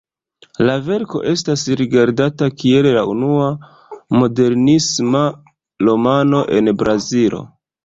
La 0.69 0.75
verko 0.85 1.19
estas 1.31 1.65
rigardata 1.81 2.47
kiel 2.63 2.89
la 2.97 3.05
unua 3.13 3.51
"modernisma" 4.23 5.23
romano 5.91 6.43
en 6.59 6.75
Brazilo. 6.83 7.47